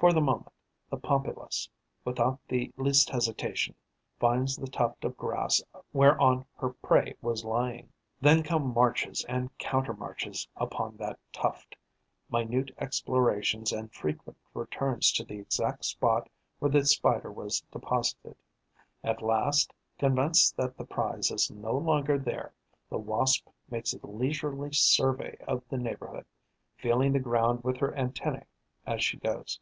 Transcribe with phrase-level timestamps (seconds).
[0.00, 0.54] For the moment,
[0.88, 1.68] the Pompilus,
[2.06, 3.74] without the least hesitation,
[4.18, 7.92] finds the tuft of grass whereon her prey was lying.
[8.18, 11.76] Then come marches and counter marches upon that tuft,
[12.30, 16.30] minute explorations and frequent returns to the exact spot
[16.60, 18.36] where the Spider was deposited.
[19.04, 22.54] At last, convinced that the prize is no longer there,
[22.88, 26.24] the Wasp makes a leisurely survey of the neighbourhood,
[26.78, 28.46] feeling the ground with her antennae
[28.86, 29.60] as she goes.